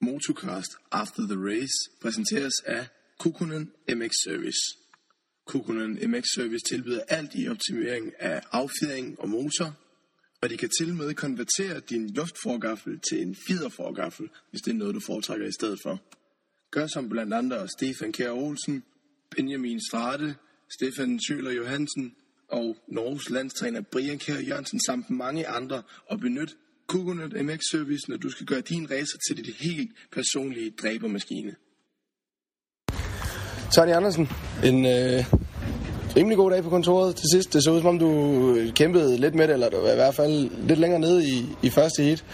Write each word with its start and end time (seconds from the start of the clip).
Motocast 0.00 0.70
After 0.92 1.22
the 1.26 1.36
Race 1.36 1.90
præsenteres 2.02 2.54
af 2.66 2.86
Kukunen 3.18 3.72
MX 3.88 4.10
Service. 4.24 4.60
Kukunen 5.46 6.10
MX 6.10 6.24
Service 6.34 6.64
tilbyder 6.68 7.02
alt 7.08 7.30
i 7.34 7.48
optimering 7.48 8.12
af 8.18 8.42
affjedring 8.52 9.20
og 9.20 9.28
motor, 9.28 9.76
og 10.42 10.50
de 10.50 10.56
kan 10.56 10.70
til 10.78 10.94
med 10.94 11.14
konvertere 11.14 11.80
din 11.80 12.10
luftforgaffel 12.10 13.00
til 13.10 13.22
en 13.22 13.36
fiderforgaffel, 13.46 14.28
hvis 14.50 14.62
det 14.62 14.70
er 14.70 14.76
noget, 14.76 14.94
du 14.94 15.00
foretrækker 15.00 15.46
i 15.46 15.52
stedet 15.52 15.78
for. 15.82 16.02
Gør 16.70 16.86
som 16.86 17.08
blandt 17.08 17.34
andre 17.34 17.68
Stefan 17.68 18.12
Kjær 18.12 18.30
Olsen, 18.30 18.84
Benjamin 19.30 19.80
Strate, 19.88 20.36
Stefan 20.68 21.20
Schøler 21.20 21.50
Johansen 21.50 22.14
og 22.48 22.76
Norges 22.88 23.30
landstræner 23.30 23.80
Brian 23.80 24.18
Kjær 24.18 24.40
Jørgensen 24.40 24.80
samt 24.80 25.10
mange 25.10 25.48
andre 25.48 25.82
og 26.06 26.20
benyt 26.20 26.56
Kukunet 26.90 27.32
MX 27.44 27.60
Service, 27.72 28.04
når 28.08 28.16
du 28.16 28.30
skal 28.30 28.46
gøre 28.46 28.60
din 28.60 28.90
racer 28.90 29.18
til 29.28 29.36
dit 29.36 29.54
helt 29.60 29.90
personlige 30.12 30.70
dræbermaskine. 30.82 31.52
Tony 33.74 33.90
Andersen, 33.90 34.28
en 34.64 34.86
øh, 34.86 35.24
rimelig 36.16 36.36
god 36.36 36.50
dag 36.50 36.62
på 36.62 36.70
kontoret 36.70 37.16
til 37.16 37.24
sidst. 37.32 37.52
Det 37.52 37.64
så 37.64 37.70
ud 37.70 37.80
som 37.80 37.88
om, 37.88 37.98
du 37.98 38.10
kæmpede 38.74 39.20
lidt 39.20 39.34
med 39.34 39.48
det, 39.48 39.52
eller 39.52 39.70
du 39.70 39.76
var 39.76 39.92
i 39.92 39.94
hvert 39.94 40.14
fald 40.14 40.50
lidt 40.66 40.78
længere 40.78 41.00
nede 41.00 41.28
i, 41.28 41.46
i 41.62 41.70
første 41.70 42.02
heat. 42.02 42.24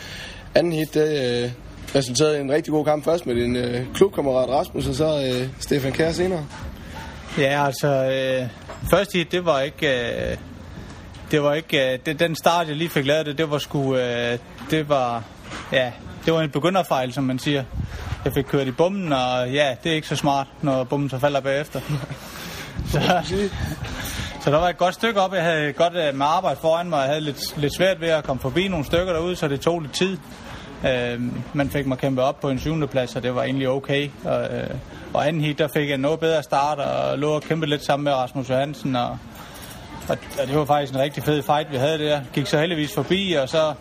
Anden 0.54 0.72
heat, 0.72 0.94
det 0.94 1.42
øh, 1.44 1.50
resulterede 1.94 2.38
i 2.38 2.40
en 2.40 2.52
rigtig 2.52 2.70
god 2.72 2.84
kamp 2.84 3.04
først 3.04 3.26
med 3.26 3.34
din 3.34 3.56
øh, 3.56 3.94
klubkammerat 3.94 4.48
Rasmus, 4.48 4.88
og 4.88 4.94
så 4.94 5.08
øh, 5.26 5.48
Stefan 5.60 5.92
Kjær 5.92 6.12
senere. 6.12 6.46
Ja, 7.38 7.66
altså, 7.66 7.88
øh, 7.88 8.48
første 8.90 9.18
hit, 9.18 9.32
det 9.32 9.44
var 9.44 9.60
ikke... 9.60 9.86
Øh, 9.86 10.36
det 11.30 11.42
var 11.42 11.54
ikke... 11.54 11.92
Øh, 11.92 11.98
det, 12.06 12.20
den 12.20 12.36
start, 12.36 12.68
jeg 12.68 12.76
lige 12.76 12.90
fik 12.90 13.06
lavet 13.06 13.26
det, 13.26 13.38
det 13.38 13.50
var 13.50 13.58
sgu... 13.58 13.96
Øh, 13.96 14.38
det 14.70 14.88
var... 14.88 15.22
Ja, 15.72 15.92
det 16.24 16.34
var 16.34 16.40
en 16.40 16.50
begynderfejl, 16.50 17.12
som 17.12 17.24
man 17.24 17.38
siger. 17.38 17.64
Jeg 18.24 18.32
fik 18.34 18.44
kørt 18.44 18.66
i 18.66 18.70
bommen, 18.70 19.12
og 19.12 19.50
ja, 19.50 19.76
det 19.84 19.92
er 19.92 19.96
ikke 19.96 20.08
så 20.08 20.16
smart, 20.16 20.46
når 20.62 20.84
bommen 20.84 21.10
så 21.10 21.18
falder 21.18 21.40
bagefter. 21.40 21.80
så, 22.92 23.00
så 24.44 24.50
der 24.50 24.58
var 24.58 24.68
et 24.68 24.78
godt 24.78 24.94
stykke 24.94 25.20
op. 25.20 25.34
Jeg 25.34 25.42
havde 25.42 25.72
godt 25.72 25.94
øh, 25.94 26.14
med 26.14 26.26
arbejde 26.26 26.60
foran 26.60 26.88
mig. 26.88 26.98
Jeg 26.98 27.08
havde 27.08 27.20
lidt, 27.20 27.58
lidt 27.58 27.74
svært 27.74 28.00
ved 28.00 28.08
at 28.08 28.24
komme 28.24 28.40
forbi 28.40 28.68
nogle 28.68 28.84
stykker 28.84 29.12
derude, 29.12 29.36
så 29.36 29.48
det 29.48 29.60
tog 29.60 29.80
lidt 29.80 29.92
tid. 29.92 30.18
Øh, 30.88 31.20
man 31.52 31.70
fik 31.70 31.86
mig 31.86 31.98
kæmpe 31.98 32.22
op 32.22 32.40
på 32.40 32.50
en 32.50 32.58
syvende 32.58 32.86
plads, 32.86 33.16
og 33.16 33.22
det 33.22 33.34
var 33.34 33.42
egentlig 33.42 33.68
okay. 33.68 34.10
Og, 34.24 34.42
øh, 34.42 34.70
og 35.14 35.28
anden 35.28 35.42
hit, 35.42 35.58
der 35.58 35.68
fik 35.68 35.88
jeg 35.88 35.98
noget 35.98 36.20
bedre 36.20 36.42
start, 36.42 36.78
og 36.78 37.18
lå 37.18 37.30
og 37.30 37.42
kæmpe 37.42 37.66
lidt 37.66 37.84
sammen 37.84 38.04
med 38.04 38.12
Rasmus 38.12 38.50
Johansen, 38.50 38.96
og, 38.96 39.18
og, 40.08 40.18
og 40.40 40.46
det 40.46 40.56
var 40.56 40.64
faktisk 40.64 40.92
en 40.92 41.00
rigtig 41.00 41.22
fed 41.22 41.42
fight, 41.42 41.72
vi 41.72 41.76
havde 41.76 41.98
der. 41.98 42.20
Gik 42.32 42.46
så 42.46 42.58
heldigvis 42.58 42.94
forbi, 42.94 43.32
og 43.32 43.48
så, 43.48 43.74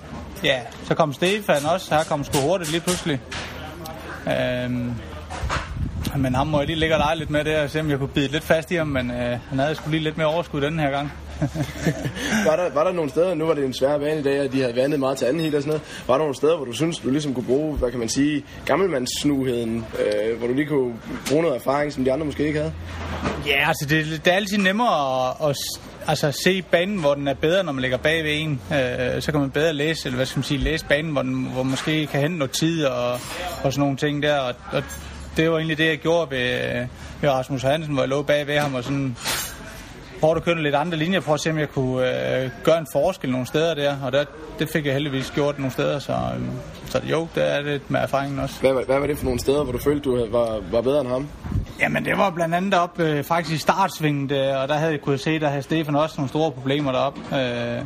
ja, 0.44 0.60
så 0.84 0.96
kom 0.96 1.14
Stefan 1.14 1.66
også. 1.74 1.96
Her 1.96 2.04
kom 2.04 2.24
sgu 2.24 2.38
hurtigt 2.38 2.72
lige 2.72 2.82
pludselig. 2.82 3.20
Øhm, 4.28 4.94
men 6.18 6.36
ham 6.36 6.48
må 6.48 6.60
jeg 6.60 6.68
lige 6.68 6.80
ligge 6.80 6.96
og 6.96 7.00
lege 7.00 7.18
lidt 7.18 7.30
med 7.30 7.44
det, 7.44 7.58
og 7.58 7.70
se 7.70 7.80
om 7.80 7.90
jeg 7.90 8.00
kunne 8.00 8.10
bide 8.10 8.28
lidt 8.28 8.44
fast 8.44 8.72
i 8.72 8.76
ham, 8.76 8.88
men 8.88 9.12
øh, 9.12 9.40
han 9.50 9.60
havde 9.60 9.76
sgu 9.76 9.90
lige 9.90 10.04
lidt 10.04 10.18
mere 10.18 10.28
overskud 10.28 10.62
den 10.62 10.80
her 10.80 10.90
gang. 10.92 11.12
var, 12.48 12.56
der, 12.56 12.74
var 12.74 12.84
der 12.84 12.92
nogle 12.92 13.10
steder, 13.10 13.34
nu 13.34 13.46
var 13.46 13.54
det 13.54 13.66
en 13.66 13.74
svær 13.74 13.98
bane 13.98 14.20
i 14.20 14.24
dag, 14.24 14.42
og 14.42 14.52
de 14.52 14.62
havde 14.62 14.76
vandet 14.76 15.00
meget 15.00 15.18
til 15.18 15.26
anden 15.26 15.44
hit 15.44 15.56
og 15.56 15.62
sådan 15.62 15.70
noget, 15.70 16.04
var 16.08 16.14
der 16.14 16.20
nogle 16.20 16.36
steder, 16.36 16.56
hvor 16.56 16.66
du 16.66 16.74
synes, 16.74 17.00
du 17.00 17.10
ligesom 17.10 17.34
kunne 17.34 17.46
bruge, 17.46 17.78
hvad 17.78 17.92
kan 17.92 18.00
man 18.00 18.10
sige, 18.10 18.46
gammelmandssnuheden, 18.66 19.86
øh, 20.00 20.38
hvor 20.38 20.48
du 20.48 20.54
lige 20.54 20.66
kunne 20.66 20.94
bruge 21.30 21.42
noget 21.42 21.56
erfaring, 21.56 21.94
som 21.94 22.04
de 22.06 22.12
andre 22.12 22.26
måske 22.26 22.48
ikke 22.48 22.60
havde? 22.60 22.74
Ja, 23.48 23.68
altså 23.68 23.86
det, 23.90 24.26
det 24.26 24.32
er 24.32 24.36
altid 24.36 24.58
nemmere 24.58 25.30
at, 25.30 25.50
at 25.50 25.56
altså, 26.08 26.32
se 26.32 26.62
banen, 26.62 27.00
hvor 27.00 27.14
den 27.14 27.28
er 27.28 27.34
bedre, 27.34 27.64
når 27.64 27.72
man 27.72 27.82
ligger 27.82 27.98
bag 27.98 28.24
ved 28.24 28.32
en. 28.34 28.62
Øh, 28.72 29.22
så 29.22 29.32
kan 29.32 29.42
man 29.42 29.52
bedre 29.52 29.74
læse, 29.74 30.06
eller 30.06 30.16
hvad 30.16 30.26
skal 30.26 30.40
man 30.40 30.44
sige, 30.44 30.58
læse 30.58 30.86
banen, 30.86 31.12
hvor, 31.12 31.22
den, 31.22 31.46
hvor 31.54 31.64
man 31.64 31.72
måske 31.72 32.08
kan 32.08 32.22
hente 32.22 32.38
noget 32.38 32.52
tid 32.52 32.86
og, 32.86 33.12
og 33.64 33.74
sådan 33.74 33.80
nogle 33.80 33.98
ting 33.98 34.24
der. 34.24 34.40
Og, 34.40 34.54
og 34.72 34.84
det 35.38 35.52
var 35.52 35.58
egentlig 35.58 35.78
det, 35.78 35.88
jeg 35.88 35.98
gjorde 35.98 36.32
ved, 36.32 36.88
ved 37.22 37.30
Rasmus 37.30 37.62
Hansen, 37.62 37.94
hvor 37.94 38.04
jeg 38.04 38.10
lå 38.10 38.22
bag 38.22 38.48
ved 38.48 38.58
ham 38.58 38.76
og 38.76 38.84
sådan 38.84 39.16
prøvede 40.20 40.38
at 40.38 40.44
køre 40.44 40.64
lidt 40.64 40.76
andre 40.76 40.98
linjer, 40.98 41.20
for 41.20 41.34
at 41.34 41.40
se, 41.40 41.50
om 41.52 41.58
jeg 41.58 41.70
kunne 41.70 42.44
øh, 42.44 42.50
gøre 42.64 42.80
en 42.80 42.88
forskel 42.94 43.32
nogle 43.32 43.48
steder 43.48 43.74
der. 43.74 43.96
Og 44.04 44.12
der, 44.12 44.26
det 44.60 44.70
fik 44.70 44.86
jeg 44.86 44.94
heldigvis 44.94 45.32
gjort 45.32 45.60
nogle 45.60 45.72
steder, 45.72 46.00
så, 46.00 46.12
øh, 46.14 46.42
så 46.90 47.02
jo, 47.04 47.28
det 47.36 47.52
er 47.52 47.62
det 47.62 47.82
med 47.88 48.00
erfaringen 48.00 48.40
også. 48.40 48.60
Hvad, 48.60 48.86
hvad 48.86 49.00
var 49.00 49.08
det 49.08 49.18
for 49.18 49.26
nogle 49.26 49.40
steder, 49.40 49.64
hvor 49.64 49.72
du 49.72 49.78
følte, 49.78 50.10
du 50.10 50.28
var, 50.32 50.62
var 50.72 50.82
bedre 50.82 51.02
end 51.02 51.10
ham? 51.10 51.28
Jamen, 51.80 52.06
det 52.06 52.18
var 52.18 52.30
blandt 52.30 52.56
andet 52.56 52.74
op 52.74 53.00
øh, 53.00 53.24
faktisk 53.24 53.56
i 53.56 53.58
startsvinget, 53.58 54.32
øh, 54.32 54.62
og 54.62 54.68
der 54.68 54.74
havde 54.74 55.00
jeg 55.08 55.20
se, 55.20 55.40
der 55.40 55.50
havde 55.50 55.64
Stefan 55.64 55.96
også 55.96 56.16
nogle 56.18 56.30
store 56.30 56.52
problemer 56.52 56.92
deroppe. 56.92 57.38
Øh, 57.38 57.82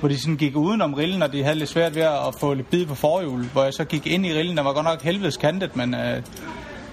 hvor 0.00 0.08
de 0.08 0.20
sådan 0.20 0.36
gik 0.36 0.56
udenom 0.56 0.94
rillen, 0.94 1.22
og 1.22 1.32
de 1.32 1.42
havde 1.42 1.58
lidt 1.58 1.70
svært 1.70 1.94
ved 1.94 2.02
at 2.02 2.34
få 2.40 2.54
lidt 2.54 2.70
bid 2.70 2.86
på 2.86 2.94
forhjul, 2.94 3.44
hvor 3.52 3.64
jeg 3.64 3.74
så 3.74 3.84
gik 3.84 4.06
ind 4.06 4.26
i 4.26 4.32
rillen, 4.32 4.56
der 4.56 4.62
var 4.62 4.72
godt 4.72 4.84
nok 4.84 5.02
helvedes 5.02 5.36
kantet, 5.36 5.76
men 5.76 5.94
øh, 5.94 6.22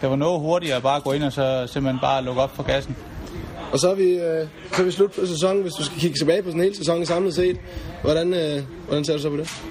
det 0.02 0.10
var 0.10 0.16
noget 0.16 0.40
hurtigere 0.40 0.78
at 0.78 0.84
bare 0.84 1.02
gå 1.02 1.12
ind 1.12 1.24
og 1.24 1.32
så 1.32 1.68
simpelthen 1.68 2.00
bare 2.02 2.24
lukke 2.24 2.42
op 2.42 2.56
for 2.56 2.64
gassen. 2.64 2.96
Og 3.72 3.80
så 3.80 3.92
er 3.92 3.96
vi, 3.96 4.04
øh, 4.04 4.48
så 4.74 4.82
er 4.82 4.86
vi 4.86 4.92
slut 4.92 5.12
på 5.12 5.26
sæsonen, 5.26 5.62
hvis 5.62 5.74
du 5.74 5.84
skal 5.84 6.00
kigge 6.00 6.18
tilbage 6.18 6.42
på 6.42 6.50
sådan 6.50 6.62
en 6.62 6.64
hel 6.64 6.76
sæson 6.76 7.06
samlet 7.06 7.34
set. 7.34 7.58
Hvordan, 8.02 8.34
øh, 8.34 8.64
hvordan 8.88 9.06
ser 9.06 9.14
du 9.14 9.22
så 9.22 9.30
på 9.30 9.38
det? 9.38 9.64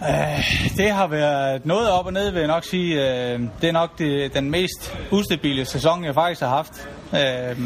Uh, 0.00 0.76
det 0.76 0.90
har 0.90 1.06
været 1.06 1.66
noget 1.66 1.90
op 1.90 2.06
og 2.06 2.12
ned, 2.12 2.30
vil 2.30 2.38
jeg 2.38 2.48
nok 2.48 2.64
sige. 2.64 2.94
Øh, 2.94 3.40
det 3.60 3.68
er 3.68 3.72
nok 3.72 3.98
det, 3.98 4.34
den 4.34 4.50
mest 4.50 4.96
ustabile 5.10 5.64
sæson, 5.64 6.04
jeg 6.04 6.14
faktisk 6.14 6.40
har 6.40 6.48
haft. 6.48 6.88
Øh, 7.14 7.58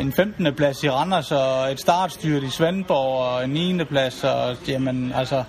en 0.00 0.12
15. 0.12 0.54
plads 0.54 0.84
i 0.84 0.90
Randers 0.90 1.32
og 1.32 1.72
et 1.72 1.80
startstyrt 1.80 2.42
i 2.42 2.50
Svendborg 2.50 3.18
og 3.18 3.44
en 3.44 3.50
9. 3.50 3.84
plads. 3.84 4.24
Og, 4.24 4.56
jamen, 4.68 5.12
altså, 5.12 5.44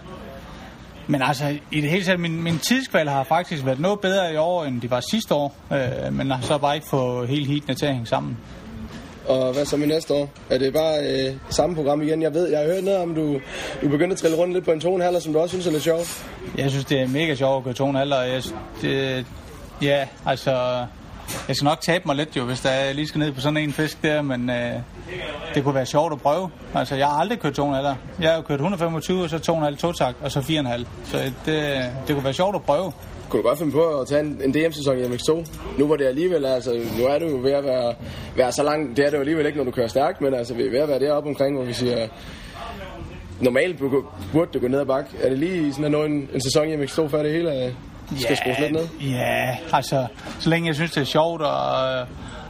men 1.08 1.22
altså, 1.22 1.58
i 1.72 1.82
det 1.82 1.90
hele 1.90 2.06
taget, 2.06 2.20
min, 2.20 2.44
min 2.44 2.60
tidskval 2.60 3.10
har 3.10 3.24
faktisk 3.24 3.66
været 3.66 3.80
noget 3.80 4.00
bedre 4.00 4.34
i 4.34 4.36
år, 4.36 4.66
end 4.66 4.82
de 4.82 4.92
var 4.92 5.02
sidste 5.12 5.34
år. 5.34 5.56
Øh, 5.74 6.14
men 6.14 6.32
har 6.32 6.42
så 6.42 6.58
bare 6.58 6.76
ikke 6.76 6.88
fået 6.88 7.30
hele 7.30 7.46
heatene 7.46 7.76
til 7.76 7.86
at 7.86 7.92
hænge 7.92 8.08
sammen. 8.08 8.38
Og 9.30 9.54
hvad 9.54 9.66
så 9.66 9.78
med 9.78 9.88
næste 9.88 10.14
år? 10.14 10.30
Er 10.50 10.58
det 10.58 10.74
bare 10.74 10.98
øh, 11.00 11.34
samme 11.50 11.76
program 11.76 12.02
igen? 12.02 12.22
Jeg 12.22 12.34
ved, 12.34 12.50
jeg 12.50 12.60
har 12.60 12.66
hørt 12.66 12.84
noget 12.84 13.00
om, 13.00 13.16
du, 13.16 13.40
du 13.82 13.90
begynder 13.90 14.16
at 14.16 14.18
trille 14.18 14.38
rundt 14.38 14.54
lidt 14.54 14.66
på 14.66 14.72
en 14.72 14.80
tonehalder, 14.80 15.20
som 15.20 15.34
du 15.34 15.40
også 15.40 15.54
synes 15.54 15.68
er 15.68 15.72
lidt 15.72 15.84
sjovt. 15.84 16.26
Jeg 16.58 16.70
synes, 16.70 16.86
det 16.86 17.02
er 17.02 17.08
mega 17.08 17.36
sjovt 17.36 17.58
at 17.58 17.64
køre 17.64 17.74
tonehalder. 17.74 18.22
Jeg, 18.22 18.44
det, 18.82 19.26
ja, 19.82 20.08
altså... 20.26 20.86
Jeg 21.48 21.56
skal 21.56 21.66
nok 21.66 21.82
tabe 21.82 22.04
mig 22.06 22.16
lidt 22.16 22.38
jo, 22.38 22.44
hvis 22.44 22.66
jeg 22.66 22.96
lige 22.96 23.08
skal 23.08 23.20
ned 23.20 23.32
på 23.32 23.42
sådan 23.42 23.58
en 23.58 23.74
fisk 23.74 24.04
der, 24.04 24.22
men 24.22 24.50
øh, 24.50 24.74
det 25.56 25.64
kunne 25.64 25.76
være 25.76 25.86
sjovt 25.86 26.14
at 26.14 26.22
prøve. 26.22 26.50
Altså, 26.76 26.96
jeg 26.96 27.08
har 27.08 27.20
aldrig 27.20 27.40
kørt 27.40 27.54
tonehalder. 27.54 27.96
Jeg 28.22 28.30
har 28.30 28.36
jo 28.36 28.42
kørt 28.42 28.56
125, 28.56 29.24
og 29.24 29.30
så 29.30 29.38
2,5 29.72 29.76
totakt, 29.76 30.18
og 30.22 30.32
så 30.32 30.40
4,5. 30.40 30.86
Så 31.06 31.18
øh, 31.18 31.26
det, 31.46 31.92
det 32.08 32.16
kunne 32.16 32.24
være 32.24 32.34
sjovt 32.34 32.56
at 32.56 32.64
prøve 32.64 32.92
kunne 33.30 33.42
du 33.44 33.48
godt 33.48 33.60
finde 33.60 33.72
på 33.72 34.00
at 34.00 34.08
tage 34.08 34.22
en, 34.22 34.42
en 34.44 34.54
DM-sæson 34.54 34.98
i 34.98 35.04
MX2? 35.04 35.48
Nu 35.78 35.88
var 35.88 35.96
det 35.96 36.06
alligevel, 36.06 36.46
altså, 36.46 36.72
nu 37.00 37.06
er 37.06 37.20
du 37.20 37.26
jo 37.26 37.38
ved 37.38 37.52
at 37.52 37.64
være, 37.64 37.94
være 38.36 38.52
så 38.52 38.64
langt, 38.64 38.98
det 38.98 39.06
er 39.06 39.10
det 39.10 39.18
jo 39.18 39.20
alligevel 39.20 39.46
ikke, 39.46 39.58
når 39.58 39.66
du 39.66 39.72
kører 39.72 39.88
stærkt, 39.88 40.22
men 40.22 40.34
altså, 40.34 40.54
vi 40.54 40.66
er 40.66 40.72
ved 40.72 40.80
at 40.80 40.90
være 40.90 41.00
deroppe 41.00 41.30
omkring, 41.30 41.56
hvor 41.56 41.66
vi 41.66 41.74
siger, 41.74 42.08
normalt 43.42 43.80
burde 44.34 44.52
du 44.54 44.60
gå 44.60 44.68
ned 44.68 44.80
ad 44.80 44.86
bak. 44.86 45.06
Er 45.22 45.30
det 45.30 45.40
lige 45.40 45.72
sådan 45.72 45.86
at 45.86 45.92
nå 45.92 46.04
en, 46.04 46.30
en 46.34 46.42
sæson 46.42 46.68
i 46.68 46.76
MX2, 46.76 47.08
før 47.08 47.24
det 47.24 47.32
hele 47.32 47.76
skal 48.18 48.28
ja, 48.30 48.36
skrues 48.36 48.60
lidt 48.60 48.72
ned? 48.72 48.88
Ja, 49.02 49.58
altså, 49.74 50.08
så 50.40 50.50
længe 50.50 50.68
jeg 50.68 50.76
synes, 50.76 50.92
det 50.92 51.02
er 51.02 51.06
sjovt 51.06 51.42
at, 51.42 52.08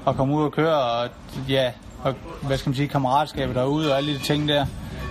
at 0.07 0.16
komme 0.16 0.35
ud 0.35 0.44
og 0.44 0.51
køre, 0.51 0.81
og 0.81 1.09
ja, 1.50 1.72
og, 2.03 2.13
hvad 2.41 2.57
skal 2.57 2.69
man 2.69 2.75
sige, 2.75 2.88
kammeratskabet 2.88 3.56
derude 3.56 3.91
og 3.91 3.97
alle 3.97 4.13
de 4.13 4.19
ting 4.19 4.47
der, 4.47 4.66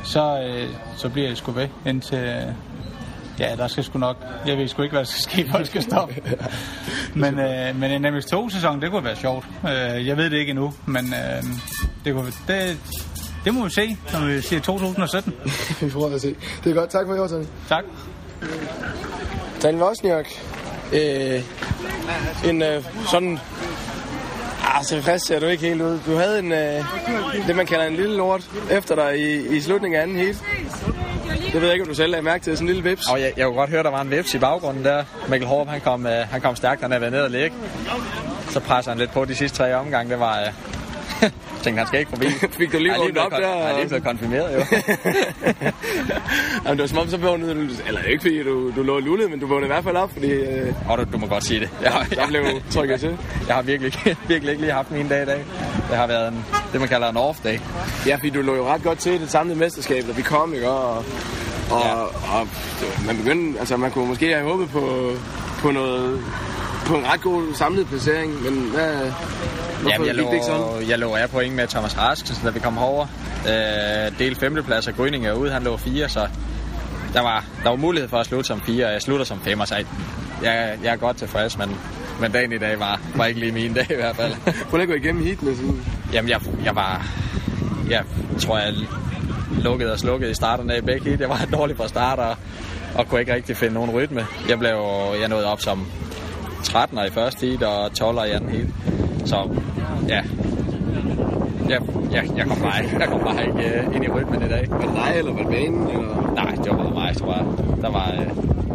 så, 0.04 0.40
øh, 0.40 0.68
så 0.96 1.08
bliver 1.08 1.28
jeg 1.28 1.36
sgu 1.36 1.52
ved 1.52 1.68
indtil, 1.86 2.54
Ja, 3.40 3.56
der 3.56 3.68
skal 3.68 3.84
sgu 3.84 3.98
nok... 3.98 4.16
Jeg 4.46 4.58
ved 4.58 4.68
sgu 4.68 4.82
ikke, 4.82 4.92
hvad 4.92 5.00
der 5.00 5.06
skal 5.06 5.22
ske, 5.22 5.58
det 5.58 5.66
skal 5.66 5.82
stoppe. 5.82 6.14
men, 7.14 7.38
øh, 7.38 7.76
men 7.76 7.90
en 8.04 8.16
MX2-sæson, 8.16 8.80
det 8.82 8.90
kunne 8.90 9.04
være 9.04 9.16
sjovt. 9.16 9.46
Øh, 9.64 10.06
jeg 10.06 10.16
ved 10.16 10.30
det 10.30 10.36
ikke 10.36 10.50
endnu, 10.50 10.74
men 10.86 11.14
øh, 11.14 11.42
det, 12.04 12.14
kunne, 12.14 12.32
det, 12.48 12.78
det 13.44 13.54
må 13.54 13.64
vi 13.64 13.70
se, 13.70 13.96
når 14.12 14.26
vi 14.26 14.40
siger 14.40 14.60
2017. 14.60 15.34
vi 15.80 15.90
får 15.90 16.14
at 16.14 16.20
se. 16.20 16.34
Det 16.64 16.70
er 16.70 16.74
godt. 16.74 16.90
Tak 16.90 17.06
for 17.06 17.14
i 17.14 17.18
år, 17.18 17.26
Tony. 17.26 17.44
Tak. 17.68 17.84
Tony 19.60 19.78
Vosniak. 19.78 20.26
Øh, 20.92 21.42
en 22.44 22.62
øh, 22.62 22.84
sådan 23.10 23.38
Ah, 24.74 24.84
tilfreds 24.84 25.26
ser 25.26 25.40
du 25.40 25.46
ikke 25.46 25.66
helt 25.66 25.82
ud. 25.82 25.98
Du 26.06 26.16
havde 26.16 26.38
en, 26.38 26.52
øh, 26.52 26.84
det, 27.46 27.56
man 27.56 27.66
kalder 27.66 27.86
en 27.86 27.96
lille 27.96 28.16
lort 28.16 28.50
efter 28.70 28.94
dig 28.94 29.18
i, 29.18 29.56
i 29.56 29.60
slutningen 29.60 29.98
af 29.98 30.02
anden 30.02 30.16
heat. 30.16 30.36
Det 31.52 31.60
ved 31.60 31.68
jeg 31.68 31.72
ikke, 31.72 31.82
om 31.82 31.88
du 31.88 31.94
selv 31.94 32.14
har 32.14 32.22
mærke 32.22 32.44
til, 32.44 32.56
sådan 32.56 32.68
en 32.68 32.74
lille 32.74 32.90
vips. 32.90 33.06
Og 33.10 33.20
jeg, 33.20 33.32
jeg 33.36 33.46
kunne 33.46 33.56
godt 33.56 33.70
høre, 33.70 33.82
der 33.82 33.90
var 33.90 34.00
en 34.00 34.10
vips 34.10 34.34
i 34.34 34.38
baggrunden 34.38 34.84
der. 34.84 35.04
Mikkel 35.28 35.48
Håb, 35.48 35.68
han 35.68 35.80
kom, 35.80 36.06
øh, 36.06 36.12
han 36.30 36.40
kom 36.40 36.56
stærkt, 36.56 36.82
han 36.82 36.92
er 36.92 36.98
været 36.98 37.12
ned 37.12 37.20
og 37.20 37.30
ligge. 37.30 37.56
Så 38.50 38.60
presser 38.60 38.90
han 38.90 38.98
lidt 38.98 39.10
på 39.10 39.24
de 39.24 39.34
sidste 39.34 39.58
tre 39.58 39.74
omgange. 39.74 40.10
Det 40.10 40.20
var, 40.20 40.38
øh, 40.40 40.46
jeg 41.22 41.30
tænkte, 41.62 41.78
han 41.78 41.86
skal 41.86 42.00
ikke 42.00 42.10
forbi. 42.10 42.26
Fik 42.58 42.72
du 42.72 42.78
lige 42.78 42.94
vågnet 42.98 43.18
op 43.18 43.30
der? 43.30 43.48
Han 43.48 43.74
er 43.74 43.76
lige 43.76 43.88
blevet 43.88 44.04
konfirmeret, 44.04 44.54
jo. 44.54 44.58
Jamen, 46.64 46.78
det 46.78 46.80
var 46.80 46.86
som 46.86 46.98
om, 46.98 47.08
så 47.08 47.16
vågnede 47.16 47.54
du... 47.54 47.60
Eller 47.86 48.02
ikke 48.02 48.22
fordi 48.22 48.42
du, 48.42 48.72
du 48.76 48.82
lå 48.82 48.98
lullet, 48.98 49.30
men 49.30 49.40
du 49.40 49.46
vågnede 49.46 49.66
i 49.66 49.72
hvert 49.72 49.84
fald 49.84 49.96
op, 49.96 50.12
fordi... 50.12 50.30
Øh, 50.30 50.90
oh, 50.90 50.98
du, 50.98 51.04
du 51.12 51.18
må 51.18 51.26
godt 51.26 51.44
sige 51.44 51.60
det. 51.60 51.70
Jeg, 51.82 52.06
jeg, 52.10 52.18
jeg 52.18 52.26
blev 52.28 52.44
trykket 52.70 53.00
til. 53.00 53.18
Jeg 53.48 53.54
har 53.54 53.62
virkelig, 53.62 53.92
virkelig 54.28 54.50
ikke 54.50 54.62
lige 54.62 54.72
haft 54.72 54.90
min 54.90 55.08
dag 55.08 55.22
i 55.22 55.26
dag. 55.26 55.44
Det 55.90 55.96
har 55.96 56.06
været 56.06 56.28
en, 56.28 56.44
det, 56.72 56.80
man 56.80 56.88
kalder 56.88 57.08
en 57.08 57.16
off-day. 57.16 57.60
Ja, 58.06 58.16
fordi 58.16 58.30
du 58.30 58.42
lå 58.42 58.54
jo 58.54 58.68
ret 58.68 58.82
godt 58.82 58.98
til 58.98 59.20
det 59.20 59.30
samlede 59.30 59.58
mesterskab, 59.58 60.04
da 60.06 60.12
vi 60.12 60.22
kom, 60.22 60.54
ikke? 60.54 60.70
Og, 60.70 60.96
og, 61.70 61.82
ja. 61.84 61.94
og 62.38 62.48
man 63.06 63.16
begyndte, 63.16 63.58
altså 63.58 63.76
man 63.76 63.90
kunne 63.90 64.08
måske 64.08 64.34
have 64.34 64.50
håbet 64.50 64.68
på, 64.70 65.12
på 65.60 65.70
noget 65.70 66.20
på 66.86 66.94
en 66.94 67.06
ret 67.06 67.20
god 67.20 67.54
samlet 67.54 67.86
placering, 67.86 68.42
men 68.42 68.70
hvad, 68.74 68.92
hvorfor 68.94 69.90
Jamen, 69.90 70.06
jeg, 70.06 70.14
gik 70.14 70.24
det 70.24 70.32
ikke 70.32 70.46
sådan? 70.46 70.60
lå, 70.60 70.80
jeg 70.88 70.98
lå 70.98 71.14
af 71.14 71.30
point 71.30 71.54
med 71.54 71.66
Thomas 71.66 71.98
Rask, 71.98 72.44
da 72.44 72.50
vi 72.50 72.60
kom 72.60 72.76
herover. 72.76 73.06
Øh, 73.48 74.18
del 74.18 74.36
femteplads, 74.36 74.86
og 74.86 74.94
Gryning 74.96 75.26
er 75.26 75.32
ude, 75.32 75.50
han 75.50 75.62
lå 75.62 75.76
fire, 75.76 76.08
så 76.08 76.28
der 77.12 77.20
var, 77.20 77.44
der 77.64 77.68
var 77.70 77.76
mulighed 77.76 78.08
for 78.08 78.18
at 78.18 78.26
slutte 78.26 78.44
som 78.44 78.60
fire, 78.60 78.86
og 78.86 78.92
jeg 78.92 79.02
slutter 79.02 79.24
som 79.24 79.40
femmer, 79.40 79.64
så 79.64 79.74
jeg, 79.74 79.86
jeg, 80.42 80.78
jeg 80.82 80.92
er 80.92 80.96
godt 80.96 81.16
tilfreds, 81.16 81.58
men, 81.58 81.76
men 82.20 82.30
dagen 82.32 82.52
i 82.52 82.58
dag 82.58 82.78
var, 82.80 83.00
var 83.16 83.24
ikke 83.26 83.40
lige 83.40 83.52
min 83.52 83.74
dag 83.74 83.86
i 83.90 83.94
hvert 83.94 84.16
fald. 84.16 84.32
Prøv 84.70 84.78
lige 84.78 84.82
at 84.82 84.88
gå 84.88 84.94
igennem 84.94 85.24
heatene. 85.24 85.56
Sådan. 85.56 85.80
Jamen, 86.12 86.28
jeg, 86.30 86.40
jeg 86.64 86.76
var... 86.76 87.06
Jeg 87.90 88.02
tror, 88.38 88.58
jeg 88.58 88.72
lukkede 89.62 89.92
og 89.92 89.98
slukkede 89.98 90.30
i 90.30 90.34
starten 90.34 90.70
af 90.70 90.84
begge 90.84 91.04
heat. 91.08 91.20
Jeg 91.20 91.28
var 91.28 91.46
dårlig 91.52 91.76
fra 91.76 91.88
start, 91.88 92.18
og, 92.18 92.36
og 92.94 93.08
kunne 93.08 93.20
ikke 93.20 93.34
rigtig 93.34 93.56
finde 93.56 93.74
nogen 93.74 93.90
rytme. 93.90 94.26
Jeg 94.48 94.58
blev 94.58 94.70
jeg 95.20 95.28
nåede 95.28 95.46
op 95.52 95.60
som 95.60 95.86
13'er 96.62 97.04
i 97.06 97.10
første 97.10 97.46
heat, 97.46 97.62
og 97.62 97.86
12'er 97.86 98.24
i 98.24 98.30
anden 98.30 98.50
heat. 98.50 98.66
Så 99.24 99.36
ja, 100.08 100.20
jeg, 101.68 101.80
jeg, 102.12 102.24
jeg 102.36 102.46
kom 102.46 102.56
bare, 102.60 102.84
ikke- 102.84 102.96
jeg 103.00 103.08
kom 103.08 103.20
bare 103.20 103.46
ikke 103.46 103.88
uh, 103.88 103.94
ind 103.96 104.04
i 104.04 104.08
rytmen 104.08 104.42
i 104.42 104.48
dag. 104.48 104.66
Var 104.70 104.78
det 104.78 104.90
dig, 104.94 105.12
eller 105.18 105.32
var 105.32 105.38
det 105.38 105.48
banen? 105.48 105.88
Eller? 105.88 106.32
Nej, 106.34 106.50
det 106.50 106.70
var 106.70 106.76
bare 106.76 106.94
mig, 106.94 107.16
tror 107.16 107.32
jeg. 107.34 107.44
Der 107.82 107.90
var... 107.90 108.12
Uh, 108.18 108.67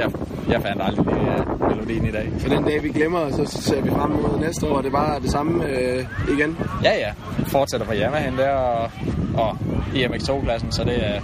jeg, 0.00 0.10
jeg 0.50 0.62
fandt 0.62 0.82
aldrig 0.82 1.06
uh, 1.06 1.68
melodien 1.68 2.06
i 2.06 2.10
dag. 2.10 2.32
For 2.38 2.48
den 2.48 2.64
dag, 2.64 2.82
vi 2.82 2.88
glemmer, 2.88 3.30
så 3.30 3.60
ser 3.62 3.80
vi 3.80 3.90
frem 3.90 4.10
mod 4.10 4.38
næste 4.40 4.66
år, 4.66 4.76
og 4.76 4.82
det 4.82 4.88
er 4.88 4.92
bare 4.92 5.20
det 5.20 5.30
samme 5.30 5.66
øh, 5.66 6.04
igen. 6.28 6.58
Ja, 6.84 6.98
ja. 6.98 7.12
Fortsætter 7.46 7.86
fra 7.86 7.94
Yamaha 7.94 8.30
der, 8.36 8.50
og, 8.50 8.90
og 9.34 9.58
i 9.94 10.04
MX2-klassen, 10.04 10.72
så 10.72 10.84
det 10.84 11.06
er... 11.06 11.20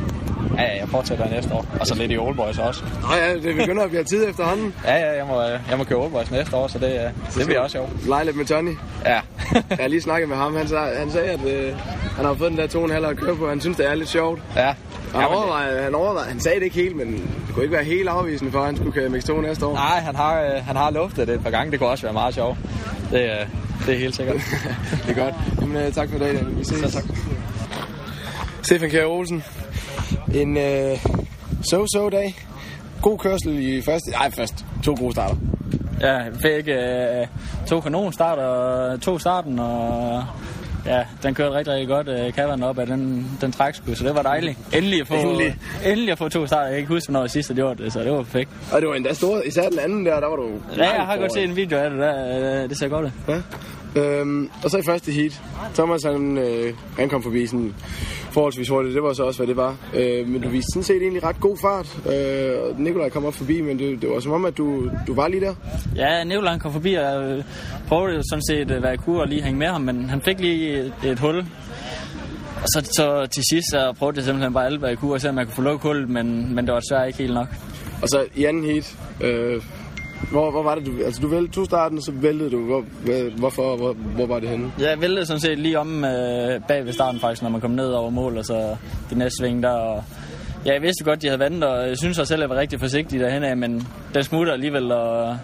Ja, 0.57 0.63
ja, 0.63 0.79
jeg 0.81 0.89
fortsætter 0.89 1.31
næste 1.31 1.55
år. 1.55 1.67
Og 1.81 1.87
så 1.87 1.95
lidt 1.95 2.13
i 2.13 2.19
Oldboys 2.19 2.59
også. 2.59 2.85
Nå 3.03 3.09
ja, 3.17 3.35
det 3.35 3.57
begynder 3.57 3.83
at 3.83 3.91
blive 3.91 4.05
tid 4.05 4.29
efterhånden. 4.29 4.75
Ja, 4.85 4.95
ja, 4.97 5.17
jeg 5.17 5.27
må, 5.27 5.43
jeg 5.43 5.79
må 5.79 5.85
køre 5.85 5.99
Oldboys 5.99 6.31
næste 6.31 6.57
år, 6.57 6.67
så 6.69 6.79
det, 6.79 6.93
øh, 6.93 7.39
det 7.39 7.47
bliver 7.47 7.61
også 7.61 7.73
sjovt. 7.73 8.07
Lege 8.09 8.25
lidt 8.25 8.37
med 8.37 8.45
Tony. 8.45 8.77
Ja. 9.05 9.21
Jeg 9.53 9.79
har 9.81 9.89
lige 9.89 10.03
snakket 10.03 10.29
med 10.29 10.37
ham. 10.37 10.57
Han, 10.57 10.69
sag, 10.69 10.99
han 10.99 11.11
sagde, 11.11 11.31
at 11.31 11.45
øh, 11.47 11.73
han 12.17 12.25
har 12.25 12.35
fået 12.35 12.51
den 12.51 12.59
der 12.59 12.67
to 12.67 12.79
og 12.79 12.85
en 12.85 12.91
halv 12.91 13.07
at 13.07 13.17
køre 13.17 13.37
på. 13.37 13.49
Han 13.49 13.61
synes, 13.61 13.77
det 13.77 13.87
er 13.87 13.95
lidt 13.95 14.09
sjovt. 14.09 14.41
ja. 14.57 14.75
Han, 15.21 15.31
Ja, 15.31 15.37
overvejede, 15.37 15.83
han, 15.83 15.95
overvejede, 15.95 16.31
han 16.31 16.41
sagde 16.41 16.59
det 16.59 16.65
ikke 16.65 16.77
helt, 16.77 16.97
men 16.97 17.13
det 17.13 17.55
kunne 17.55 17.65
ikke 17.65 17.75
være 17.77 17.85
helt 17.85 18.09
afvisende 18.09 18.53
for, 18.53 18.59
at 18.59 18.67
han 18.67 18.77
skulle 18.77 18.93
køre 18.93 19.07
MX2 19.09 19.41
næste 19.41 19.67
år. 19.67 19.73
nej, 19.75 20.01
han 20.01 20.15
har, 20.17 20.41
øh, 20.43 20.65
han 20.67 20.77
har 20.77 20.91
luftet 20.91 21.29
det 21.29 21.35
et 21.35 21.43
par 21.43 21.51
gange. 21.51 21.71
Det 21.71 21.79
kunne 21.79 21.89
også 21.91 22.03
være 22.03 22.13
meget 22.13 22.35
sjovt. 22.35 22.59
Det, 23.11 23.21
øh, 23.21 23.47
det 23.87 23.95
er 23.95 23.99
helt 23.99 24.17
sikkert. 24.17 24.37
det 25.07 25.19
er 25.19 25.25
godt. 25.25 25.35
Jamen, 25.61 25.77
øh, 25.77 25.93
tak 25.93 26.09
for 26.09 26.17
i 26.17 26.19
dag. 26.19 26.47
Vi 26.47 26.65
ses. 26.65 26.79
Så 26.79 26.91
tak. 26.91 27.05
Stefan 28.63 28.91
Kjær 28.91 29.05
Olsen. 29.07 29.45
En 30.35 30.57
øh, 30.57 30.99
so-so 31.73 32.09
dag. 32.11 32.37
God 33.03 33.19
kørsel 33.19 33.59
i 33.69 33.83
første... 33.83 34.11
Nej, 34.11 34.31
først 34.31 34.65
to 34.85 34.95
gode 34.99 35.13
starter. 35.13 35.37
Ja, 36.01 36.19
fik 36.29 36.69
øh, 36.69 37.27
to 37.67 37.81
kanonstarter, 37.81 38.97
to 38.97 39.19
starten, 39.19 39.59
og 39.59 40.25
ja, 40.87 41.05
den 41.23 41.35
kørte 41.35 41.55
rigtig, 41.55 41.73
rigtig 41.75 41.89
godt. 41.89 42.09
Øh, 42.09 42.33
Kaveren 42.33 42.63
op 42.63 42.79
af 42.79 42.87
den, 42.87 43.31
den 43.41 43.53
trækskud, 43.53 43.95
så 43.95 44.05
det 44.05 44.15
var 44.15 44.23
dejligt. 44.23 44.59
Endelig 44.75 45.01
at 45.01 45.07
få, 45.07 45.15
Endelig. 45.15 45.57
endelig 45.87 46.13
at 46.13 46.19
få 46.19 46.29
to 46.29 46.47
starter. 46.47 46.63
Jeg 46.65 46.71
kan 46.73 46.79
ikke 46.79 46.93
huske, 46.93 47.09
hvornår 47.11 47.23
jeg 47.25 47.31
sidst 47.31 47.49
har 47.49 47.55
gjort 47.55 47.79
det, 47.79 47.93
så 47.93 48.01
det 48.01 48.13
var 48.13 48.23
perfekt. 48.23 48.51
Og 48.73 48.81
det 48.81 48.89
var 48.89 48.95
endda 48.95 49.13
stort. 49.15 49.43
Især 49.47 49.69
den 49.69 49.79
anden 49.79 50.07
der, 50.07 50.21
der 50.21 50.27
var 50.29 50.37
du... 50.37 50.49
Ja, 50.77 50.91
jeg 50.95 51.07
har 51.07 51.17
godt 51.17 51.33
set 51.33 51.45
en 51.45 51.57
video 51.57 51.79
af 51.79 51.91
det 51.91 51.99
der. 51.99 52.63
øh, 52.63 52.69
Det 52.71 52.79
ser 52.79 52.89
godt 52.89 53.05
ud. 53.05 53.11
Ja. 53.29 53.41
Øhm, 54.01 54.51
og 54.65 54.71
så 54.71 54.77
i 54.79 54.83
første 54.87 55.13
heat. 55.13 55.41
Thomas 55.75 56.03
han, 56.03 56.39
øh, 56.39 56.73
han 56.99 57.09
kom 57.09 57.23
forbi 57.23 57.47
sådan 57.47 57.75
forholdsvis 58.37 58.69
hurtigt. 58.69 58.95
Det 58.95 59.03
var 59.03 59.13
så 59.13 59.23
også, 59.23 59.39
hvad 59.39 59.47
det 59.47 59.57
var. 59.57 59.77
Øh, 59.95 60.29
men 60.29 60.43
du 60.43 60.49
viste 60.49 60.69
sådan 60.73 60.83
set 60.83 61.03
egentlig 61.03 61.25
ret 61.25 61.41
god 61.41 61.57
fart. 61.57 61.89
Øh, 62.13 62.63
og 62.63 62.81
Nikolaj 62.81 63.09
kom 63.09 63.25
op 63.25 63.35
forbi, 63.35 63.61
men 63.61 63.79
det, 63.79 64.03
det 64.03 64.11
var 64.11 64.21
som 64.21 64.33
om, 64.33 64.45
at 64.45 64.59
du, 64.59 64.91
du 65.07 65.15
var 65.15 65.29
lige 65.29 65.41
der. 65.41 65.55
Ja, 65.97 66.25
Nicolai 66.25 66.59
kom 66.59 66.73
forbi, 66.73 66.95
og 66.95 67.03
jeg 67.03 67.45
prøvede 67.89 68.17
jo 68.17 68.23
sådan 68.31 68.43
set, 68.51 68.71
øh, 68.71 68.81
hvad 68.81 68.91
jeg 68.91 68.99
kunne, 68.99 69.21
og 69.21 69.29
lige 69.29 69.43
hænge 69.43 69.59
med 69.59 69.67
ham, 69.67 69.81
men 69.81 70.11
han 70.11 70.21
fik 70.21 70.41
lige 70.41 70.79
et, 70.79 70.93
et 71.05 71.19
hul. 71.19 71.39
Og 72.63 72.69
så, 72.75 72.91
så 72.97 73.27
til 73.27 73.43
sidst, 73.51 73.67
så 73.71 73.95
prøvede 73.99 74.17
jeg 74.17 74.25
simpelthen 74.25 74.53
bare 74.53 74.67
alt, 74.67 74.79
hvad 74.79 74.89
jeg 74.89 74.99
kunne, 74.99 75.13
og 75.13 75.21
se, 75.21 75.29
om 75.29 75.39
jeg 75.39 75.47
kunne 75.47 75.55
få 75.55 75.63
lukket 75.63 75.83
hullet, 75.83 76.09
men, 76.09 76.55
men 76.55 76.67
det 76.67 76.75
var 76.75 76.81
desværre 76.81 77.07
ikke 77.07 77.19
helt 77.19 77.35
nok. 77.35 77.49
Og 78.03 78.09
så 78.09 78.25
i 78.35 78.45
anden 78.45 78.65
heat, 78.65 78.97
øh, 79.21 79.63
hvor, 80.31 80.51
hvor 80.51 80.63
var 80.63 80.75
det, 80.75 80.87
du, 80.87 80.93
altså 81.05 81.21
du 81.23 81.29
væltede 81.29 81.53
to 81.53 81.65
starten, 81.65 82.03
så 82.03 82.13
væltede 82.13 82.51
du, 82.51 82.65
hvor, 82.65 82.85
hvorfor, 83.39 83.77
hvor, 83.77 83.93
hvor 83.93 84.27
var 84.27 84.41
det 84.41 84.49
henne? 84.49 84.73
Jeg 84.79 85.01
væltede 85.01 85.27
sådan 85.27 85.41
set 85.41 85.59
lige 85.59 85.79
om 85.79 86.05
øh, 86.05 86.61
bag 86.69 86.85
ved 86.85 86.93
starten 86.93 87.21
faktisk, 87.21 87.43
når 87.43 87.51
man 87.51 87.61
kom 87.61 87.71
ned 87.71 87.89
over 87.89 88.11
mål, 88.11 88.39
og 88.39 88.45
så 88.45 88.77
det 89.11 89.19
næste 89.19 89.37
sving 89.41 89.63
der. 89.63 89.71
Og 89.71 90.05
ja, 90.67 90.73
jeg 90.73 90.83
vidste 90.83 91.05
godt, 91.05 91.23
de 91.23 91.27
havde 91.27 91.39
vandet, 91.39 91.65
og 91.65 91.89
jeg 91.89 91.99
synes 91.99 92.19
også 92.19 92.29
selv, 92.29 92.43
at 92.43 92.49
jeg 92.49 92.57
var 92.57 92.61
rigtig 92.61 92.81
forsigtig 92.81 93.21
derhen 93.21 93.45
af, 93.45 93.57
men 93.57 93.87
den 94.15 94.25
smutter 94.25 94.53
alligevel, 94.53 94.93
og 94.93 95.39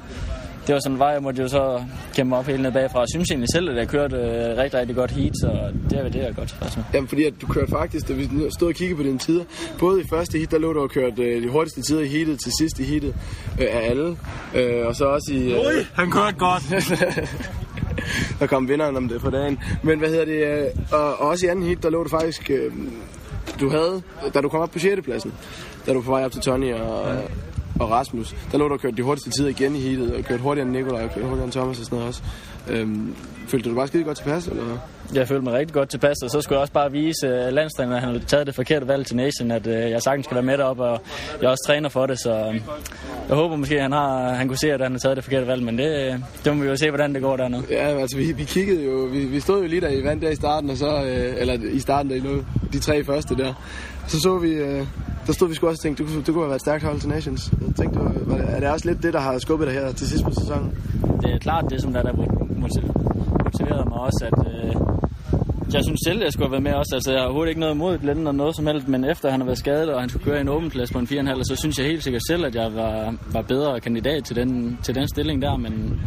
det 0.66 0.72
var 0.72 0.80
sådan 0.80 0.92
en 0.92 0.98
vej, 0.98 1.08
jeg 1.08 1.22
måtte 1.22 1.42
jo 1.42 1.48
så 1.48 1.84
kæmpe 2.14 2.36
op 2.36 2.46
helt 2.46 2.62
ned 2.62 2.72
bagfra. 2.72 3.00
Jeg 3.00 3.08
synes 3.14 3.30
egentlig 3.30 3.48
selv, 3.52 3.70
at 3.70 3.76
jeg 3.76 3.88
kørte 3.88 4.16
øh, 4.16 4.58
rigtig, 4.58 4.80
rigtig 4.80 4.96
godt 4.96 5.10
heat, 5.10 5.32
så 5.34 5.72
det 5.90 5.98
er 5.98 6.02
det, 6.02 6.14
jeg 6.14 6.28
er 6.28 6.32
godt 6.32 6.48
tilfreds 6.48 6.76
med. 6.76 6.84
Jamen, 6.94 7.08
fordi 7.08 7.24
at 7.24 7.34
du 7.40 7.46
kørte 7.46 7.70
faktisk, 7.70 8.08
da 8.08 8.12
vi 8.12 8.28
stod 8.58 8.68
og 8.68 8.74
kiggede 8.74 8.96
på 8.96 9.02
dine 9.02 9.18
tider, 9.18 9.44
både 9.78 10.00
i 10.00 10.04
første 10.10 10.38
heat, 10.38 10.50
der 10.50 10.58
lå 10.58 10.72
du 10.72 10.80
og 10.80 10.90
kørt 10.90 11.18
øh, 11.18 11.42
de 11.42 11.48
hurtigste 11.48 11.82
tider 11.82 12.00
i 12.00 12.06
heatet 12.06 12.40
til 12.40 12.52
sidst 12.60 12.78
i 12.78 12.84
heatet 12.84 13.14
øh, 13.60 13.66
af 13.70 13.90
alle. 13.90 14.16
Øh, 14.54 14.86
og 14.86 14.96
så 14.96 15.04
også 15.04 15.32
i... 15.32 15.52
Øh, 15.52 15.86
han 15.94 16.10
kørte 16.10 16.36
godt. 16.38 16.62
der 18.40 18.46
kom 18.46 18.68
vinderen 18.68 18.96
om 18.96 19.08
det 19.08 19.20
på 19.20 19.30
dagen. 19.30 19.58
Men 19.82 19.98
hvad 19.98 20.08
hedder 20.08 20.24
det? 20.24 20.46
Øh, 20.46 20.66
og, 20.92 21.20
og 21.20 21.28
også 21.28 21.46
i 21.46 21.48
anden 21.48 21.64
heat, 21.64 21.82
der 21.82 21.90
lå 21.90 22.02
du 22.02 22.08
faktisk... 22.08 22.50
Øh, 22.50 22.72
du 23.60 23.70
havde, 23.70 24.02
da 24.34 24.40
du 24.40 24.48
kom 24.48 24.60
op 24.60 24.70
på 24.70 24.78
6. 24.78 25.02
pladsen, 25.04 25.32
da 25.86 25.92
du 25.92 25.98
var 25.98 26.04
på 26.04 26.10
vej 26.10 26.24
op 26.24 26.32
til 26.32 26.40
Tony 26.40 26.74
og, 26.74 27.02
og 27.82 27.90
Rasmus, 27.90 28.34
der 28.52 28.58
lå 28.58 28.68
du 28.68 28.74
og 28.74 28.80
kørte 28.80 28.96
de 28.96 29.02
hurtigste 29.02 29.30
tider 29.30 29.48
igen 29.48 29.76
i 29.76 29.80
heatet, 29.80 30.14
og 30.14 30.24
kørte 30.24 30.42
hurtigere 30.42 30.68
end 30.68 30.76
Nikolaj, 30.76 31.04
og 31.04 31.10
kørte 31.10 31.26
hurtigere 31.26 31.44
end 31.44 31.52
Thomas 31.52 31.78
og 31.78 31.84
sådan 31.84 31.96
noget 31.96 32.08
også. 32.08 32.22
Øhm, 32.68 33.14
følte 33.48 33.64
du 33.64 33.68
dig 33.68 33.76
bare 33.76 33.86
skide 33.86 34.04
godt 34.04 34.16
tilpas, 34.16 34.46
eller? 34.46 34.78
Jeg 35.14 35.28
følte 35.28 35.44
mig 35.44 35.52
rigtig 35.52 35.74
godt 35.74 35.88
tilpas, 35.88 36.16
og 36.24 36.30
så 36.30 36.40
skulle 36.40 36.56
jeg 36.56 36.60
også 36.60 36.72
bare 36.72 36.92
vise 36.92 37.26
uh, 37.26 37.52
landstræneren, 37.52 37.96
at 37.96 38.02
han 38.02 38.12
havde 38.12 38.24
taget 38.24 38.46
det 38.46 38.54
forkerte 38.54 38.88
valg 38.88 39.06
til 39.06 39.16
Nation, 39.16 39.50
at 39.50 39.66
uh, 39.66 39.72
jeg 39.72 40.02
sagtens 40.02 40.26
skal 40.26 40.34
være 40.34 40.44
med 40.44 40.58
deroppe, 40.58 40.82
og 40.82 41.00
jeg 41.42 41.50
også 41.50 41.64
træner 41.66 41.88
for 41.88 42.06
det, 42.06 42.20
så 42.20 42.46
um, 42.48 42.60
jeg 43.28 43.36
håber 43.36 43.56
måske, 43.56 43.74
at 43.74 43.82
han, 43.82 43.92
har, 43.92 44.28
han 44.28 44.48
kunne 44.48 44.58
se, 44.58 44.72
at 44.72 44.80
han 44.80 44.92
har 44.92 44.98
taget 44.98 45.16
det 45.16 45.24
forkerte 45.24 45.46
valg, 45.46 45.62
men 45.62 45.78
det, 45.78 46.24
det 46.44 46.56
må 46.56 46.62
vi 46.62 46.68
jo 46.68 46.76
se, 46.76 46.90
hvordan 46.90 47.14
det 47.14 47.22
går 47.22 47.36
dernede. 47.36 47.62
Ja, 47.70 48.00
altså 48.00 48.16
vi, 48.16 48.32
vi 48.32 48.44
kiggede 48.44 48.84
jo, 48.84 49.08
vi, 49.12 49.24
vi 49.24 49.40
stod 49.40 49.62
jo 49.62 49.68
lige 49.68 49.80
der 49.80 49.88
i 49.88 50.04
vand 50.04 50.20
der 50.20 50.30
i 50.30 50.36
starten, 50.36 50.70
og 50.70 50.76
så, 50.76 51.04
øh, 51.04 51.34
eller 51.36 51.54
i 51.72 51.80
starten 51.80 52.10
der 52.10 52.16
i 52.16 52.20
nu, 52.20 52.44
de 52.72 52.78
tre 52.78 53.04
første 53.04 53.36
der. 53.36 53.54
Så 54.06 54.20
så 54.20 54.38
vi, 54.38 54.50
øh, 54.50 54.86
der 55.26 55.32
stod 55.32 55.48
vi 55.48 55.54
sgu 55.54 55.66
også 55.66 55.78
og 55.80 55.82
tænkte, 55.82 56.04
du, 56.04 56.20
du 56.26 56.32
kunne 56.32 56.42
have 56.42 56.48
været 56.48 56.58
et 56.58 56.66
stærkt 56.66 56.84
hold 56.84 57.00
til 57.00 57.08
Nations. 57.08 57.52
Jeg 57.66 57.74
tænkte, 57.76 57.98
du, 57.98 58.04
var 58.26 58.36
det- 58.36 58.46
er 58.54 58.60
det 58.60 58.68
også 58.68 58.88
lidt 58.88 59.02
det, 59.02 59.12
der 59.12 59.20
har 59.20 59.38
skubbet 59.38 59.66
dig 59.68 59.74
her 59.74 59.92
til 59.92 60.06
sidst 60.08 60.24
på 60.24 60.30
sæsonen? 60.40 60.74
Det 61.22 61.30
er 61.34 61.38
klart 61.38 61.64
det, 61.70 61.82
som 61.82 61.92
der, 61.92 62.02
der 62.02 62.12
motiverede 63.44 63.88
mig 63.88 63.98
også, 63.98 64.28
at 64.32 64.46
øh, 64.46 64.74
jeg 65.74 65.80
synes 65.84 66.00
selv, 66.06 66.22
jeg 66.22 66.32
skulle 66.32 66.46
have 66.46 66.52
været 66.52 66.62
med 66.62 66.72
også. 66.74 66.90
Altså, 66.94 67.10
jeg 67.12 67.20
har 67.20 67.24
overhovedet 67.26 67.48
ikke 67.50 67.60
noget 67.60 67.74
imod 67.74 67.98
Glenn 67.98 68.18
eller 68.18 68.32
noget 68.32 68.56
som 68.56 68.66
helst, 68.66 68.88
men 68.88 69.04
efter 69.04 69.30
han 69.30 69.40
har 69.40 69.44
været 69.46 69.58
skadet, 69.58 69.88
og 69.94 70.00
han 70.00 70.08
skulle 70.08 70.24
køre 70.24 70.38
i 70.38 70.40
en 70.40 70.48
åben 70.48 70.70
plads 70.70 70.92
på 70.92 70.98
en 70.98 71.06
4,5, 71.06 71.42
så 71.42 71.56
synes 71.58 71.78
jeg 71.78 71.86
helt 71.86 72.02
sikkert 72.04 72.22
selv, 72.28 72.44
at 72.44 72.54
jeg 72.54 72.74
var, 72.74 73.14
var 73.32 73.42
bedre 73.42 73.80
kandidat 73.80 74.24
til 74.24 74.36
den, 74.36 74.78
til 74.82 74.94
den 74.94 75.08
stilling 75.08 75.42
der, 75.42 75.56
men 75.56 76.00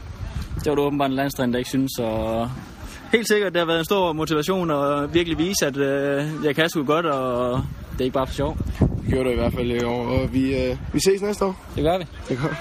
det 0.55 0.65
var 0.69 0.75
det 0.75 0.83
åbenbart 0.85 1.09
en 1.09 1.15
landstræner, 1.15 1.51
der 1.51 1.57
ikke 1.57 1.69
synes, 1.69 1.91
og 1.99 2.49
helt 3.11 3.27
sikkert, 3.27 3.53
det 3.53 3.59
har 3.59 3.65
været 3.67 3.79
en 3.79 3.85
stor 3.85 4.13
motivation 4.13 4.71
at 4.71 5.13
virkelig 5.13 5.37
vise, 5.37 5.65
at 5.65 5.77
øh, 5.77 6.23
jeg 6.43 6.55
kan 6.55 6.69
sgu 6.69 6.83
godt, 6.83 7.05
og 7.05 7.61
det 7.93 7.99
er 7.99 8.03
ikke 8.05 8.13
bare 8.13 8.27
for 8.27 8.33
sjov. 8.33 8.57
Gjorde 9.09 9.23
du 9.25 9.29
i 9.29 9.35
hvert 9.35 9.53
fald 9.53 9.71
i 9.71 9.83
år, 9.83 10.05
og 10.05 10.33
vi, 10.33 10.55
øh, 10.55 10.77
vi 10.93 10.99
ses 10.99 11.21
næste 11.21 11.45
år. 11.45 11.65
Det 11.75 11.83
gør 11.83 11.97
vi. 11.97 12.05
Det 12.29 12.37
er 12.37 12.41
godt. 12.41 12.57